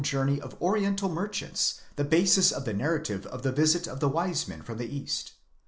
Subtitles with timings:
[0.03, 4.47] journey of oriental merchants the basis of the narrative of the visit of the wise
[4.47, 5.33] men from the east.